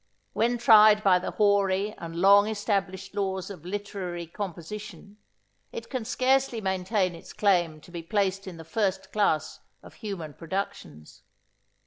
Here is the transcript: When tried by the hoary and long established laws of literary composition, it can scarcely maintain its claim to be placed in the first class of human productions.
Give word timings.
When 0.33 0.57
tried 0.57 1.03
by 1.03 1.19
the 1.19 1.29
hoary 1.29 1.93
and 1.99 2.15
long 2.15 2.47
established 2.47 3.13
laws 3.13 3.51
of 3.51 3.65
literary 3.67 4.25
composition, 4.25 5.17
it 5.71 5.91
can 5.91 6.05
scarcely 6.05 6.59
maintain 6.59 7.13
its 7.13 7.33
claim 7.33 7.79
to 7.81 7.91
be 7.91 8.01
placed 8.01 8.47
in 8.47 8.57
the 8.57 8.65
first 8.65 9.11
class 9.11 9.59
of 9.83 9.93
human 9.93 10.33
productions. 10.33 11.21